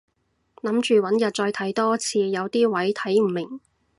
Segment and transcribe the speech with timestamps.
[0.63, 3.61] 諗住搵日再睇多次，有啲位睇唔明